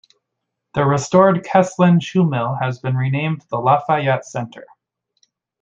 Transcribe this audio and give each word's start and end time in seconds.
The 0.73 0.83
restored 0.83 1.43
Kesslen 1.45 2.01
Shoe 2.01 2.25
Mill 2.27 2.55
has 2.55 2.79
been 2.79 2.97
renamed 2.97 3.45
the 3.51 3.59
Lafayette 3.59 4.25
Center. 4.25 4.65